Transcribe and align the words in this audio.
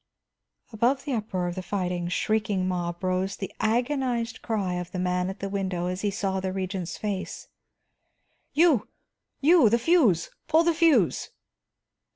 Above 0.73 1.03
the 1.05 1.13
uproar 1.13 1.47
of 1.47 1.53
the 1.53 1.61
fighting, 1.61 2.07
shrieking 2.07 2.67
mob 2.67 3.03
rose 3.03 3.35
the 3.35 3.53
agonized 3.59 4.41
cry 4.41 4.73
of 4.73 4.89
the 4.91 4.97
man 4.97 5.29
at 5.29 5.41
the 5.41 5.47
window 5.47 5.85
as 5.85 6.01
he 6.01 6.09
saw 6.09 6.39
the 6.39 6.51
Regent's 6.51 6.97
face: 6.97 7.47
"You! 8.51 8.87
You! 9.41 9.69
The 9.69 9.77
fuse, 9.77 10.31
pull 10.47 10.63
the 10.63 10.73
fuse!" 10.73 11.29